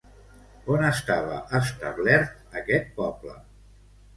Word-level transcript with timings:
On 0.75 0.85
estava 0.87 1.35
establert 1.59 2.59
aquest 2.63 2.91
poble? 2.99 3.37